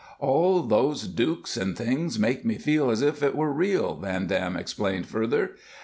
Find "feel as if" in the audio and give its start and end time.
2.57-3.21